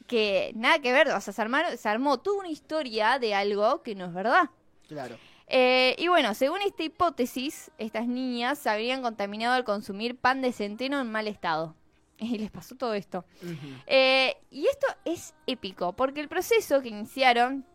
que 0.07 0.51
nada 0.55 0.79
que 0.79 0.93
ver, 0.93 1.09
o 1.09 1.19
sea, 1.21 1.33
se, 1.33 1.41
armaron- 1.43 1.75
se 1.77 1.89
armó 1.89 2.19
toda 2.19 2.39
una 2.39 2.48
historia 2.50 3.19
de 3.19 3.36
algo 3.36 3.83
que 3.83 3.95
no 3.95 4.05
es 4.05 4.13
verdad. 4.13 4.50
claro. 4.88 5.17
Eh, 5.50 5.96
y 5.98 6.08
bueno, 6.08 6.34
según 6.36 6.62
esta 6.62 6.84
hipótesis, 6.84 7.72
estas 7.77 8.08
niñas 8.08 8.60
se 8.60 8.70
habrían 8.70 9.01
contaminado 9.01 9.56
al 9.56 9.63
consumir 9.63 10.15
pan 10.15 10.41
de 10.41 10.51
centeno 10.53 11.00
en 11.01 11.12
mal 11.12 11.27
estado. 11.27 11.75
Y 12.22 12.38
les 12.38 12.51
pasó 12.51 12.75
todo 12.75 12.94
esto. 12.94 13.24
Eh, 13.88 14.36
y 14.51 14.68
esto 14.68 14.88
es 15.06 15.34
épico, 15.48 15.94
porque 15.94 16.20
el 16.20 16.27
proceso 16.27 16.82
que 16.82 16.89
iniciaron 16.89 17.65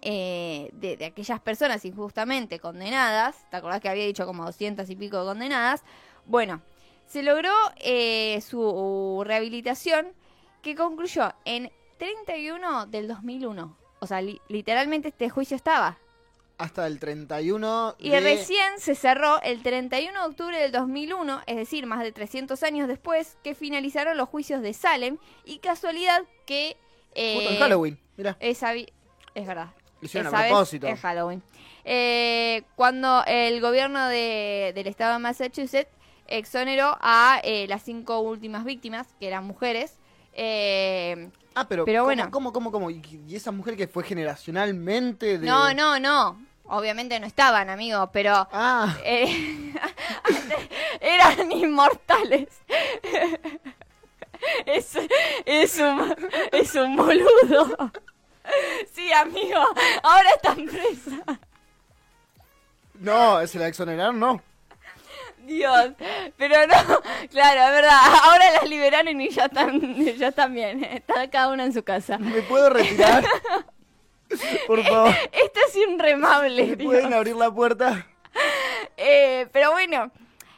eh, 0.00 0.70
de, 0.72 0.96
de 0.96 1.04
aquellas 1.04 1.38
personas 1.40 1.84
injustamente 1.84 2.58
condenadas, 2.58 3.46
¿te 3.50 3.56
acordás 3.58 3.80
que 3.80 3.88
había 3.90 4.06
dicho 4.06 4.24
como 4.26 4.44
200 4.46 4.88
y 4.88 4.96
pico 4.96 5.20
de 5.20 5.26
condenadas? 5.26 5.84
Bueno, 6.24 6.62
se 7.06 7.22
logró 7.22 7.52
eh, 7.76 8.40
su 8.40 9.22
rehabilitación 9.24 10.14
que 10.62 10.74
concluyó 10.74 11.34
en 11.44 11.70
31 11.98 12.86
del 12.86 13.06
2001. 13.06 13.76
O 14.00 14.06
sea, 14.06 14.22
li- 14.22 14.40
literalmente 14.48 15.08
este 15.08 15.28
juicio 15.28 15.54
estaba. 15.56 15.98
Hasta 16.56 16.86
el 16.86 17.00
31 17.00 17.96
Y 17.98 18.10
de... 18.10 18.20
recién 18.20 18.78
se 18.78 18.94
cerró 18.94 19.42
el 19.42 19.62
31 19.62 20.20
de 20.20 20.26
octubre 20.26 20.56
del 20.58 20.70
2001, 20.72 21.42
es 21.46 21.56
decir, 21.56 21.86
más 21.86 22.00
de 22.02 22.12
300 22.12 22.62
años 22.62 22.86
después, 22.88 23.36
que 23.42 23.54
finalizaron 23.54 24.16
los 24.16 24.28
juicios 24.28 24.62
de 24.62 24.72
Salem. 24.72 25.18
Y 25.44 25.58
casualidad 25.58 26.22
que... 26.46 26.76
eh, 27.14 27.34
Justo 27.34 27.50
en 27.50 27.58
Halloween. 27.58 27.98
Mira, 28.16 28.36
vi- 28.40 28.88
es 29.34 29.46
verdad. 29.46 29.68
lo 30.00 30.06
hicieron 30.06 30.28
Esa 30.32 30.44
a 30.44 30.46
propósito. 30.48 30.86
Es 30.86 31.00
Halloween. 31.00 31.42
Eh, 31.84 32.62
cuando 32.76 33.24
el 33.26 33.60
gobierno 33.60 34.06
de- 34.08 34.72
del 34.74 34.86
estado 34.86 35.14
de 35.14 35.18
Massachusetts 35.18 35.90
exoneró 36.28 36.96
a 37.00 37.40
eh, 37.42 37.66
las 37.68 37.82
cinco 37.82 38.20
últimas 38.20 38.64
víctimas, 38.64 39.08
que 39.18 39.26
eran 39.26 39.44
mujeres. 39.44 39.98
Eh, 40.34 41.30
Ah, 41.54 41.66
pero, 41.68 41.84
Pero 41.84 42.00
¿cómo, 42.00 42.04
bueno. 42.06 42.30
¿cómo, 42.30 42.52
cómo, 42.52 42.72
cómo? 42.72 42.90
¿Y, 42.90 43.02
esa 43.32 43.52
mujer 43.52 43.76
que 43.76 43.86
fue 43.86 44.02
generacionalmente 44.02 45.38
de... 45.38 45.46
No, 45.46 45.72
no, 45.72 46.00
no. 46.00 46.42
Obviamente 46.64 47.20
no 47.20 47.26
estaban, 47.26 47.70
amigos, 47.70 48.08
pero 48.12 48.48
Ah, 48.52 48.96
eh, 49.04 49.72
eran 51.00 51.50
inmortales. 51.52 52.48
Es, 54.66 54.94
es, 55.46 55.78
un, 55.78 56.14
es 56.52 56.74
un 56.74 56.96
boludo. 56.96 57.90
Sí, 58.92 59.10
amigo, 59.10 59.58
ahora 60.02 60.28
están 60.36 60.66
presas. 60.66 61.38
no, 62.94 63.46
se 63.46 63.58
la 63.58 63.68
exoneraron, 63.68 64.20
no. 64.20 64.42
Dios, 65.46 65.92
pero 66.36 66.66
no, 66.66 66.74
claro, 67.30 67.60
es 67.62 67.70
verdad, 67.70 67.98
ahora 68.22 68.52
las 68.52 68.68
liberaron 68.68 69.20
y 69.20 69.28
ya 69.30 69.46
están, 69.46 69.80
ya 70.18 70.28
están 70.28 70.54
bien, 70.54 70.84
está 70.84 71.28
cada 71.30 71.48
una 71.52 71.64
en 71.64 71.72
su 71.72 71.82
casa. 71.82 72.18
¿Me 72.18 72.42
puedo 72.42 72.70
retirar? 72.70 73.24
Por 74.66 74.82
favor, 74.84 75.10
Esto 75.32 75.60
es 75.68 75.76
inremable, 75.76 76.66
¿me 76.66 76.76
Dios. 76.76 76.86
pueden 76.92 77.12
abrir 77.14 77.36
la 77.36 77.50
puerta? 77.52 78.06
Eh, 78.96 79.46
pero 79.52 79.70
bueno, 79.72 80.10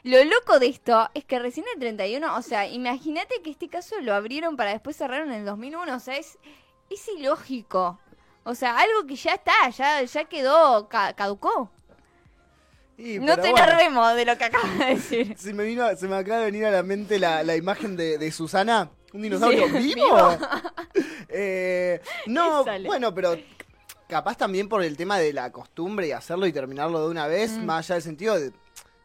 lo 0.05 0.25
loco 0.25 0.59
de 0.59 0.69
esto 0.69 1.11
es 1.15 1.25
que 1.25 1.39
recién 1.39 1.67
el 1.75 1.81
31, 1.81 2.37
o 2.37 2.43
sea, 2.43 2.67
imagínate 2.67 3.43
que 3.43 3.51
este 3.51 3.69
caso 3.69 3.97
lo 4.01 4.15
abrieron 4.15 4.57
para 4.57 4.71
después 4.71 4.97
cerraron 4.97 5.29
en 5.33 5.41
el 5.41 5.45
2001, 5.45 5.95
o 5.95 5.99
sea, 6.01 6.17
es, 6.17 6.39
es 6.91 7.07
ilógico. 7.09 7.99
O 8.45 8.55
sea, 8.55 8.79
algo 8.79 9.05
que 9.07 9.17
ya 9.17 9.33
está, 9.35 9.69
ya, 9.71 10.01
ya 10.03 10.25
quedó, 10.25 10.89
ca- 10.89 11.13
caducó. 11.15 11.71
No 12.99 13.37
te 13.37 13.51
bueno, 13.53 14.15
de 14.15 14.25
lo 14.25 14.39
que 14.39 14.45
acabas 14.45 14.79
de 14.79 14.85
decir. 14.87 15.35
Se 15.39 15.53
me, 15.53 15.65
vino, 15.65 15.95
se 15.97 16.09
me 16.09 16.17
acaba 16.17 16.39
de 16.41 16.45
venir 16.47 16.65
a 16.65 16.71
la 16.71 16.83
mente 16.83 17.19
la, 17.19 17.43
la 17.43 17.55
imagen 17.57 17.97
de, 17.97 18.17
de 18.19 18.33
Susana, 18.33 18.91
un 19.13 19.23
dinosaurio 19.23 19.67
Sí, 19.69 19.73
vivo. 19.95 20.07
vivo. 20.17 20.39
Eh, 21.29 22.01
no, 22.27 22.65
bueno, 22.87 23.13
pero 23.15 23.37
capaz 24.09 24.37
también 24.39 24.69
por 24.69 24.83
el 24.83 24.97
tema 24.97 25.19
de 25.19 25.33
la 25.33 25.51
costumbre 25.53 26.07
y 26.09 26.13
hacerlo 26.13 26.47
y 26.47 26.53
terminarlo 26.53 27.03
de 27.05 27.09
una 27.11 27.27
vez, 27.27 27.51
Mm. 27.53 27.65
más 27.67 27.85
allá 27.87 27.97
del 27.97 28.03
sentido 28.03 28.39
de 28.41 28.53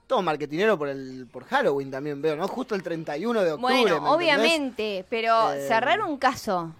todo 0.07 0.21
marketinero 0.21 0.77
por 0.77 0.87
el 0.89 1.27
por 1.31 1.43
Halloween 1.45 1.89
también 1.91 2.21
veo, 2.21 2.35
¿no? 2.35 2.47
Justo 2.47 2.75
el 2.75 2.83
31 2.83 3.41
de 3.43 3.51
octubre. 3.53 3.73
¿me 3.73 3.81
Bueno, 3.81 3.95
entendés? 3.97 4.13
obviamente, 4.15 5.05
pero 5.09 5.51
Eh, 5.53 5.67
cerrar 5.67 6.01
un 6.01 6.17
caso 6.17 6.73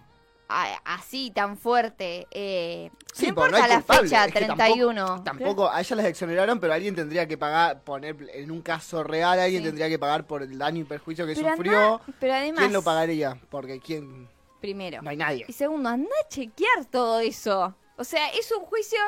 así 0.86 1.32
tan 1.32 1.58
fuerte, 1.58 2.28
eh, 2.32 2.92
Sí, 3.14 3.28
no 3.28 3.36
porque 3.36 3.48
importa 3.50 3.64
hay 3.66 3.70
la 3.70 3.76
culpable, 3.78 4.04
fecha, 4.04 4.26
es 4.26 4.34
que 4.34 4.40
31. 4.40 5.06
Tampoco, 5.06 5.24
tampoco, 5.24 5.70
a 5.72 5.80
ellas 5.80 5.98
las 5.98 6.06
exoneraron, 6.08 6.60
pero 6.60 6.74
alguien 6.74 6.96
tendría 6.96 7.28
que 7.28 7.38
pagar, 7.38 7.82
poner 7.84 8.16
en 8.34 8.52
un 8.52 8.62
caso 8.62 9.04
real, 9.04 9.40
alguien 9.40 9.62
Sí. 9.62 9.68
tendría 9.68 9.90
que 9.90 10.00
pagar 10.00 10.26
por 10.28 10.44
el 10.44 10.58
daño 10.58 10.82
y 10.82 10.84
perjuicio 10.84 11.26
que 11.28 11.36
Pero 11.36 11.52
sufrió. 11.52 11.94
anda- 11.96 12.04
pero 12.20 12.34
además, 12.34 12.60
¿Quién 12.62 12.74
lo 12.74 12.82
pagaría? 12.82 13.38
Porque 13.50 13.80
quién, 13.80 14.28
primero. 14.60 15.02
no 15.02 15.10
hay 15.10 15.18
nadie. 15.18 15.46
Y 15.48 15.54
segundo, 15.54 15.90
anda 15.90 16.10
a 16.24 16.28
chequear 16.28 16.86
todo 16.90 17.20
eso. 17.20 17.74
O 17.98 18.04
sea, 18.04 18.30
es 18.30 18.52
un 18.52 18.64
juicio, 18.66 19.00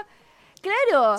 claro, 0.62 1.18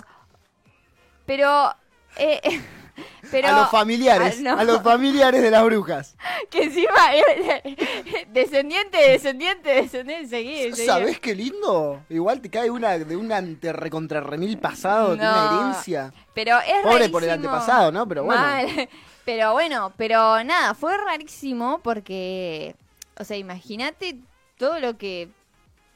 pero... 1.26 1.74
eh, 2.16 2.40
pero 3.30 3.48
a 3.48 3.52
los 3.60 3.70
familiares, 3.70 4.36
Ah, 4.38 4.42
no. 4.42 4.58
a 4.58 4.64
los 4.64 4.82
familiares 4.82 5.42
de 5.42 5.50
las 5.50 5.64
brujas. 5.64 6.16
que 6.50 6.64
encima 6.64 7.14
eh, 7.14 8.26
descendiente, 8.32 8.98
descendiente, 8.98 9.68
descendiente, 9.74 10.28
seguí, 10.28 10.72
seguí. 10.72 10.86
¿Sabés 10.86 11.18
qué 11.20 11.34
lindo? 11.34 12.02
Igual 12.08 12.40
te 12.40 12.50
cae 12.50 12.70
una 12.70 12.98
de 12.98 13.16
un 13.16 13.32
ante 13.32 13.72
recontra 13.72 14.20
remil 14.20 14.58
pasado, 14.58 15.08
de 15.10 15.14
una 15.16 15.60
herencia. 15.60 16.12
Pero 16.34 16.58
es 16.60 16.82
Pobre 16.82 17.08
por 17.08 17.22
el 17.24 17.30
antepasado, 17.30 17.92
¿no? 17.92 18.06
Pero 18.08 18.24
bueno. 18.24 18.40
Mal. 18.40 18.88
Pero 19.24 19.52
bueno, 19.52 19.90
pero 19.96 20.44
nada, 20.44 20.74
fue 20.74 20.98
rarísimo 20.98 21.80
porque, 21.82 22.76
o 23.18 23.24
sea, 23.24 23.38
imagínate 23.38 24.18
todo 24.58 24.78
lo 24.80 24.98
que 24.98 25.30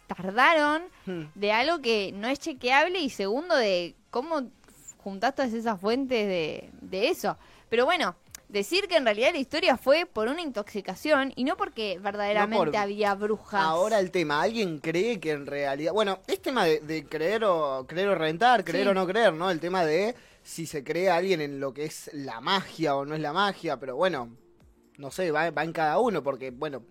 tardaron 0.06 0.82
Hmm. 1.04 1.24
de 1.34 1.52
algo 1.52 1.80
que 1.80 2.12
no 2.14 2.26
es 2.28 2.38
chequeable 2.38 2.98
y 3.00 3.10
segundo 3.10 3.54
de 3.54 3.94
cómo 4.10 4.42
juntás 4.98 5.34
todas 5.34 5.52
esas 5.52 5.80
fuentes 5.80 6.26
de, 6.26 6.70
de 6.80 7.08
eso. 7.08 7.36
Pero 7.68 7.84
bueno, 7.84 8.16
decir 8.48 8.88
que 8.88 8.96
en 8.96 9.04
realidad 9.04 9.30
la 9.32 9.38
historia 9.38 9.76
fue 9.76 10.06
por 10.06 10.28
una 10.28 10.40
intoxicación 10.42 11.32
y 11.36 11.44
no 11.44 11.56
porque 11.56 11.98
verdaderamente 12.00 12.64
No 12.66 12.70
por- 12.72 12.76
había 12.76 13.14
brujas. 13.14 13.62
Ahora 13.62 13.98
el 14.00 14.10
tema, 14.10 14.40
¿alguien 14.42 14.78
cree 14.78 15.20
que 15.20 15.32
en 15.32 15.46
realidad... 15.46 15.92
Bueno, 15.92 16.20
es 16.26 16.40
tema 16.40 16.64
de, 16.64 16.80
de 16.80 17.04
creer 17.06 17.44
o 17.44 17.86
creer 17.86 18.08
o 18.08 18.14
rentar, 18.14 18.64
creer 18.64 18.84
Sí. 18.84 18.90
o 18.90 18.94
no 18.94 19.06
creer, 19.06 19.32
¿no? 19.34 19.50
El 19.50 19.60
tema 19.60 19.84
de 19.84 20.14
si 20.42 20.66
se 20.66 20.82
cree 20.82 21.10
alguien 21.10 21.40
en 21.42 21.60
lo 21.60 21.74
que 21.74 21.84
es 21.84 22.10
la 22.14 22.40
magia 22.40 22.96
o 22.96 23.04
no 23.04 23.14
es 23.14 23.20
la 23.20 23.32
magia, 23.34 23.78
pero 23.78 23.96
bueno, 23.96 24.30
no 24.96 25.10
sé, 25.10 25.30
va, 25.30 25.50
va 25.50 25.62
en 25.64 25.72
cada 25.72 25.98
uno, 25.98 26.22
porque 26.22 26.50
bueno, 26.50 26.82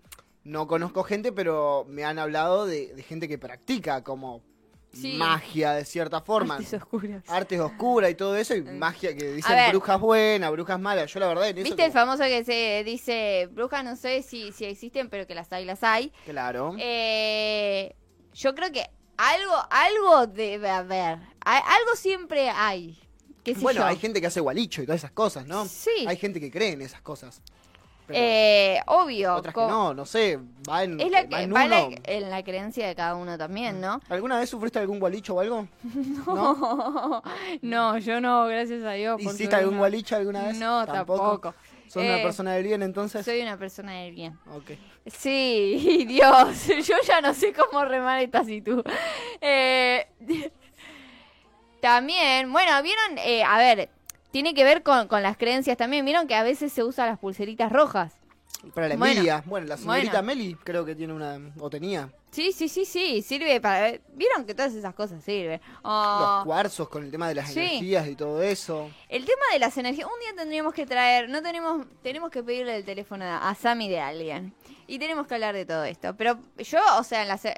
no 0.44 0.66
conozco 0.68 1.02
gente, 1.02 1.32
pero 1.32 1.84
me 1.88 2.04
han 2.04 2.18
hablado 2.20 2.66
de, 2.66 2.94
de 2.94 3.02
gente 3.02 3.26
que 3.28 3.36
practica 3.36 4.02
como 4.04 4.42
Sí. 4.92 5.14
magia 5.16 5.72
de 5.74 5.84
cierta 5.84 6.20
forma. 6.20 6.56
Artes 6.56 6.74
oscuras. 6.74 7.22
Artes 7.28 7.60
oscuras 7.60 8.10
y 8.10 8.14
todo 8.14 8.36
eso, 8.36 8.54
y 8.54 8.62
magia 8.62 9.14
que 9.16 9.32
dicen 9.32 9.54
ver. 9.54 9.70
brujas 9.70 10.00
buenas, 10.00 10.50
brujas 10.50 10.80
malas. 10.80 11.12
Yo 11.12 11.20
la 11.20 11.28
verdad 11.28 11.48
en 11.48 11.58
eso 11.58 11.64
¿Viste 11.64 11.84
el 11.84 11.92
famoso 11.92 12.24
que 12.24 12.44
se 12.44 12.82
dice, 12.84 13.48
brujas 13.52 13.84
no 13.84 13.96
sé 13.96 14.22
si, 14.22 14.50
si 14.52 14.64
existen, 14.64 15.08
pero 15.10 15.26
que 15.26 15.34
las 15.34 15.52
hay, 15.52 15.64
las 15.64 15.82
hay? 15.84 16.12
Claro. 16.24 16.74
Eh, 16.78 17.94
yo 18.34 18.54
creo 18.54 18.72
que 18.72 18.88
algo, 19.16 19.54
algo 19.70 20.26
debe 20.26 20.70
haber. 20.70 21.18
Algo 21.40 21.96
siempre 21.96 22.50
hay. 22.50 22.98
¿Qué 23.44 23.54
sé 23.54 23.60
Bueno, 23.60 23.80
yo? 23.80 23.86
hay 23.86 23.96
gente 23.96 24.20
que 24.20 24.26
hace 24.26 24.40
gualicho 24.40 24.82
y 24.82 24.86
todas 24.86 25.00
esas 25.00 25.12
cosas, 25.12 25.46
¿no? 25.46 25.66
Sí. 25.66 26.04
Hay 26.06 26.16
gente 26.16 26.40
que 26.40 26.50
cree 26.50 26.72
en 26.72 26.82
esas 26.82 27.00
cosas. 27.02 27.42
Eh, 28.16 28.80
obvio. 28.86 29.34
otras 29.36 29.54
que 29.54 29.60
no, 29.60 29.92
no 29.94 30.06
sé, 30.06 30.38
va 30.68 30.84
en, 30.84 31.00
Es 31.00 31.10
la 31.10 31.22
va 31.24 31.28
que, 31.28 31.42
en 31.42 31.54
va 31.54 31.64
en 31.64 31.70
la, 31.70 31.84
uno. 31.86 31.96
en 32.04 32.30
la 32.30 32.42
creencia 32.42 32.86
de 32.86 32.94
cada 32.94 33.14
uno 33.16 33.36
también, 33.36 33.80
¿no? 33.80 34.00
¿Alguna 34.08 34.38
vez 34.38 34.48
sufriste 34.48 34.78
algún 34.78 34.98
gualicho 34.98 35.34
o 35.34 35.40
algo? 35.40 35.66
No, 36.26 37.22
no, 37.62 37.98
yo 37.98 38.20
no, 38.20 38.46
gracias 38.46 38.82
a 38.84 38.92
Dios. 38.92 39.20
¿Hiciste 39.20 39.54
algún 39.56 39.74
no. 39.74 39.80
gualicho 39.80 40.16
alguna 40.16 40.44
vez? 40.48 40.56
No, 40.58 40.86
tampoco. 40.86 41.54
¿Sos 41.88 42.02
una 42.02 42.18
Eh, 42.18 42.22
persona 42.22 42.52
del 42.52 42.64
bien 42.64 42.82
entonces? 42.82 43.24
Soy 43.24 43.40
una 43.40 43.56
persona 43.56 43.92
del 43.94 44.14
bien. 44.14 44.38
Ok. 44.54 44.72
Sí, 45.06 46.04
Dios, 46.08 46.66
yo 46.86 46.96
ya 47.06 47.20
no 47.22 47.32
sé 47.32 47.52
cómo 47.54 47.82
remar 47.84 48.20
esta 48.20 48.44
situ. 48.44 48.82
Eh, 49.40 50.06
también, 51.80 52.52
bueno, 52.52 52.82
vieron, 52.82 53.18
eh, 53.18 53.42
a 53.44 53.56
ver, 53.58 53.88
tiene 54.30 54.54
que 54.54 54.64
ver 54.64 54.82
con, 54.82 55.08
con 55.08 55.22
las 55.22 55.36
creencias 55.36 55.76
también. 55.76 56.04
Vieron 56.04 56.26
que 56.26 56.34
a 56.34 56.42
veces 56.42 56.72
se 56.72 56.84
usan 56.84 57.06
las 57.08 57.18
pulseritas 57.18 57.70
rojas. 57.72 58.14
Para 58.74 58.88
la 58.88 58.94
envidia. 58.94 59.42
Bueno, 59.46 59.66
la 59.68 59.76
señorita 59.76 60.20
Bueno. 60.22 60.26
Meli 60.26 60.54
creo 60.64 60.84
que 60.84 60.94
tiene 60.96 61.12
una, 61.12 61.38
o 61.60 61.70
tenía. 61.70 62.10
Sí, 62.32 62.50
sí, 62.52 62.68
sí, 62.68 62.84
sí, 62.84 63.22
sirve 63.22 63.60
para... 63.60 63.92
Vieron 64.14 64.44
que 64.44 64.54
todas 64.54 64.74
esas 64.74 64.94
cosas 64.94 65.22
sirven. 65.22 65.60
Los 65.84 66.44
cuarzos 66.44 66.88
con 66.88 67.04
el 67.04 67.10
tema 67.10 67.28
de 67.28 67.36
las 67.36 67.50
Sí. 67.52 67.60
energías 67.60 68.08
y 68.08 68.16
todo 68.16 68.42
eso. 68.42 68.90
El 69.08 69.24
tema 69.24 69.42
de 69.52 69.60
las 69.60 69.76
energías, 69.78 70.08
un 70.12 70.18
día 70.20 70.34
tendríamos 70.36 70.74
que 70.74 70.86
traer, 70.86 71.28
no 71.28 71.40
tenemos, 71.40 71.86
tenemos 72.02 72.30
que 72.30 72.42
pedirle 72.42 72.76
el 72.76 72.84
teléfono 72.84 73.24
a, 73.24 73.48
a 73.48 73.54
Sammy 73.54 73.88
de 73.88 74.00
alguien. 74.00 74.52
Y 74.88 74.98
tenemos 74.98 75.26
que 75.26 75.34
hablar 75.34 75.54
de 75.54 75.64
todo 75.64 75.84
esto. 75.84 76.16
Pero 76.16 76.38
yo, 76.58 76.80
o 76.98 77.04
sea, 77.04 77.22
en 77.22 77.28
las, 77.28 77.44
en 77.44 77.54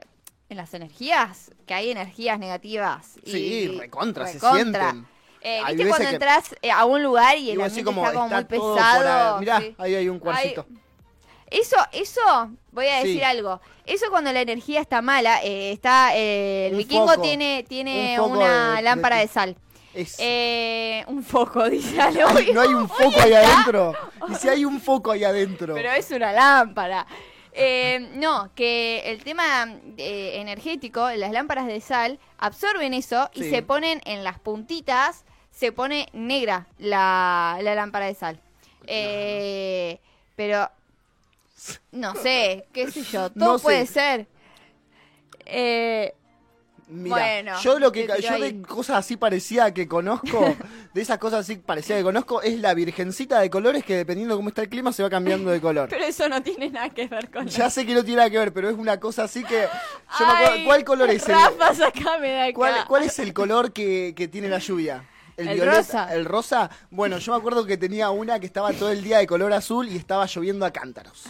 las 0.50 0.74
energías, 0.74 1.50
que 1.66 1.74
hay 1.74 1.90
energías 1.90 2.38
negativas. 2.38 3.16
Y, 3.24 3.30
Sí, 3.30 3.68
recontra, 3.78 4.26
se 4.26 4.38
sienten. 4.38 5.06
Eh, 5.42 5.60
¿Viste 5.68 5.88
cuando 5.88 6.08
que- 6.08 6.14
entras 6.14 6.54
eh, 6.62 6.70
a 6.70 6.84
un 6.84 7.02
lugar 7.02 7.36
y 7.38 7.50
el 7.50 7.60
ambiente 7.60 7.82
como 7.84 8.02
está 8.04 8.14
como 8.14 8.28
muy 8.28 8.44
pesado? 8.44 9.32
por. 9.32 9.40
Mirá, 9.40 9.60
sí. 9.60 9.74
ahí 9.78 9.94
hay 9.94 10.08
un 10.08 10.18
cuarcito. 10.18 10.66
Hay- 10.68 10.76
Eso, 11.60 11.76
eso, 11.92 12.20
voy 12.70 12.86
a 12.86 12.96
decir 12.98 13.16
Sí. 13.18 13.22
algo. 13.24 13.60
Eso 13.84 14.06
cuando 14.10 14.32
la 14.32 14.40
energía 14.40 14.80
está 14.80 15.02
mala, 15.02 15.42
eh, 15.42 15.72
está, 15.72 16.14
eh, 16.14 16.66
el 16.68 16.72
Un 16.74 16.78
vikingo 16.78 17.08
foco. 17.08 17.22
tiene, 17.22 17.64
tiene 17.68 18.20
Un 18.20 18.32
una 18.36 18.76
de- 18.76 18.82
lámpara 18.82 19.16
de 19.16 19.26
sal. 19.26 19.56
Es- 19.92 20.14
Eh, 20.20 21.04
un 21.08 21.24
foco, 21.24 21.64
dice 21.70 22.00
algo. 22.00 22.28
Ay, 22.36 22.52
no 22.52 22.60
hay 22.60 22.68
un 22.68 22.88
foco 22.88 23.20
ahí 23.20 23.32
adentro. 23.32 23.94
Y 24.28 24.34
si 24.36 24.48
hay 24.48 24.64
un 24.64 24.80
foco 24.80 25.10
ahí 25.10 25.24
adentro. 25.24 25.74
Pero 25.74 25.90
es 25.90 26.08
una 26.12 26.32
lámpara. 26.32 27.04
Eh, 27.52 28.10
no, 28.14 28.50
que 28.54 29.02
el 29.06 29.24
tema 29.24 29.66
eh, 29.96 30.32
energético, 30.36 31.10
las 31.10 31.32
lámparas 31.32 31.66
de 31.66 31.80
sal 31.80 32.20
absorben 32.38 32.94
eso 32.94 33.28
y 33.34 33.42
se 33.50 33.62
ponen 33.62 34.00
en 34.04 34.22
las 34.22 34.38
puntitas, 34.38 35.24
se 35.60 35.72
pone 35.72 36.08
negra 36.14 36.66
la, 36.78 37.58
la 37.60 37.74
lámpara 37.74 38.06
de 38.06 38.14
sal. 38.14 38.40
Eh, 38.86 40.00
pero, 40.34 40.70
no 41.92 42.14
sé, 42.14 42.66
qué 42.72 42.90
sé 42.90 43.02
yo, 43.02 43.28
todo 43.38 43.52
No 43.52 43.58
sé. 43.58 43.62
puede 43.62 43.86
ser. 43.86 44.26
Eh, 45.44 46.14
Mira, 46.92 47.14
Bueno, 47.16 47.60
yo 47.62 47.78
lo 47.78 47.92
que 47.92 48.08
te 48.08 48.16
tiró 48.16 48.28
yo 48.28 48.34
ahí. 48.34 48.52
de 48.52 48.62
cosas 48.62 48.96
así 48.96 49.16
parecía 49.16 49.72
que 49.72 49.86
conozco, 49.86 50.56
de 50.94 51.00
esas 51.02 51.18
cosas 51.18 51.40
así 51.40 51.56
parecía 51.56 51.96
que 51.98 52.02
conozco, 52.02 52.42
es 52.42 52.58
la 52.58 52.72
virgencita 52.74 53.38
de 53.38 53.48
colores 53.50 53.84
que 53.84 53.94
dependiendo 53.96 54.34
cómo 54.36 54.48
está 54.48 54.62
el 54.62 54.68
clima 54.70 54.92
se 54.92 55.02
va 55.04 55.10
cambiando 55.10 55.50
de 55.50 55.60
color. 55.60 55.88
pero 55.90 56.04
eso 56.04 56.28
no 56.28 56.42
tiene 56.42 56.70
nada 56.70 56.88
que 56.88 57.06
ver 57.06 57.30
con 57.30 57.46
Ya 57.46 57.68
sé 57.70 57.84
que 57.86 57.94
no 57.94 58.02
tiene 58.02 58.16
nada 58.16 58.30
que 58.30 58.38
ver, 58.38 58.52
pero 58.52 58.70
es 58.70 58.76
una 58.76 58.98
cosa 58.98 59.24
así 59.24 59.44
que 59.44 59.68
yo 60.18 60.26
me 60.26 60.32
acuerdo, 60.32 60.52
Ay, 60.54 60.64
¿cuál 60.64 60.84
color 60.84 61.10
es 61.10 61.28
el 61.28 61.34
Rafa, 61.34 61.74
sacame 61.74 62.28
de 62.28 62.40
acá. 62.40 62.54
cuál, 62.54 62.84
cuál 62.88 63.02
es 63.04 63.18
el 63.20 63.32
color 63.34 63.72
que, 63.72 64.14
que 64.16 64.26
tiene 64.26 64.48
la 64.48 64.58
lluvia? 64.58 65.04
El 65.48 65.66
rosa. 65.66 66.12
el 66.14 66.24
rosa. 66.24 66.70
Bueno, 66.90 67.18
yo 67.18 67.32
me 67.32 67.38
acuerdo 67.38 67.64
que 67.66 67.76
tenía 67.76 68.10
una 68.10 68.38
que 68.40 68.46
estaba 68.46 68.72
todo 68.72 68.90
el 68.90 69.02
día 69.02 69.18
de 69.18 69.26
color 69.26 69.52
azul 69.52 69.88
y 69.88 69.96
estaba 69.96 70.26
lloviendo 70.26 70.64
a 70.66 70.70
cántaros. 70.72 71.24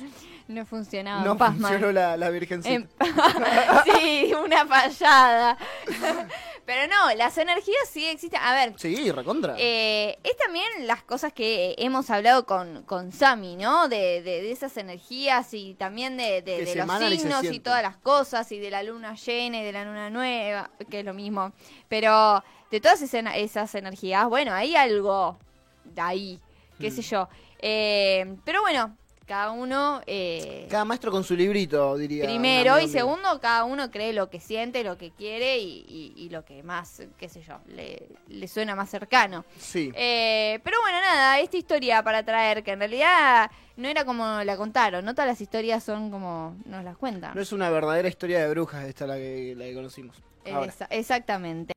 No 0.49 0.67
funcionaba. 0.67 1.23
No 1.23 1.37
Pasman. 1.39 1.61
funcionó 1.61 1.93
la, 1.93 2.17
la 2.17 2.29
virgencita. 2.31 2.75
Em- 2.75 2.89
sí, 3.85 4.33
una 4.35 4.67
fallada. 4.67 5.57
Pero 6.73 6.87
no, 6.87 7.13
las 7.17 7.37
energías 7.37 7.89
sí 7.91 8.07
existen. 8.07 8.41
A 8.41 8.55
ver, 8.55 8.75
Sí, 8.77 9.11
recontra. 9.11 9.57
eh, 9.59 10.17
es 10.23 10.37
también 10.37 10.69
las 10.87 11.03
cosas 11.03 11.33
que 11.33 11.75
hemos 11.79 12.09
hablado 12.11 12.47
con, 12.47 12.85
con 12.85 13.11
Sami, 13.11 13.57
¿no? 13.57 13.89
De, 13.89 14.23
de, 14.23 14.41
de 14.41 14.53
esas 14.53 14.77
energías 14.77 15.53
y 15.53 15.75
también 15.75 16.17
de, 16.17 16.43
de- 16.43 16.59
los 16.61 16.69
y 17.03 17.17
signos 17.19 17.39
y, 17.43 17.49
sienten. 17.49 17.63
todas 17.65 17.83
las 17.83 17.97
cosas 17.97 18.53
y 18.53 18.61
de 18.61 18.71
la 18.71 18.85
luna 18.85 19.17
llena 19.17 19.59
y 19.59 19.65
de 19.65 19.73
la 19.73 19.85
luna 19.85 20.11
nueva, 20.11 20.71
que 20.89 21.01
es 21.01 21.05
lo 21.05 21.13
mismo. 21.13 21.53
Pero 21.89 22.45
de 22.71 22.81
todas 22.81 23.03
esas, 23.03 23.25
esas 23.35 23.75
energías, 23.75 24.29
bueno, 24.29 24.53
hay 24.53 24.77
algo 24.77 25.39
de 25.83 26.01
ahí, 26.01 26.41
qué 26.79 26.91
Mm. 26.93 26.95
sé 26.95 27.03
yo. 27.03 27.29
Eh, 27.59 28.37
pero 28.45 28.61
bueno, 28.63 28.97
cada 29.31 29.53
uno... 29.53 30.01
eh, 30.09 30.67
Cada 30.69 30.85
maestro 30.85 31.13
con 31.13 31.23
su 31.23 31.37
librito, 31.37 31.97
diría. 31.97 32.25
Primero 32.25 32.81
y 32.81 32.89
segundo, 32.89 33.41
cada 33.41 33.63
uno 33.63 33.89
cree 33.89 34.13
lo 34.13 34.29
que 34.29 34.41
siente, 34.41 34.83
lo 34.83 34.99
que 34.99 35.13
quiere 35.13 35.59
y, 35.59 35.85
y- 35.89 36.13
y 36.17 36.31
lo 36.31 36.45
que 36.45 36.65
más, 36.65 37.01
qué 37.17 37.29
sé 37.29 37.41
yo, 37.41 37.59
le, 37.69 38.09
le 38.27 38.49
suena 38.49 38.75
más 38.75 38.91
cercano. 38.91 39.45
Sí. 39.57 39.93
Eh, 39.95 40.59
pero 40.65 40.79
bueno, 40.83 41.01
nada, 41.01 41.39
esta 41.39 41.57
historia 41.57 42.03
para 42.03 42.25
traer, 42.25 42.65
que 42.65 42.73
en 42.73 42.81
realidad 42.81 43.53
no 43.77 43.87
era 43.87 44.05
como 44.05 44.43
la 44.43 44.57
contaron, 44.57 45.05
no 45.05 45.15
todas 45.15 45.29
las 45.29 45.41
historias 45.41 45.85
son 45.85 46.11
como 46.11 46.57
nos 46.65 46.83
las 46.83 46.97
cuentan. 46.97 47.33
No 47.33 47.41
es 47.41 47.53
una 47.53 47.71
verdadera 47.71 48.09
historia 48.09 48.41
de 48.41 48.51
brujas 48.51 48.85
esta 48.85 49.07
la 49.07 49.15
que, 49.15 49.55
la 49.57 49.67
que 49.67 49.75
conocimos. 49.75 50.17
Ahora. 50.53 50.73
Esa- 50.73 50.87
exactamente. 50.87 51.69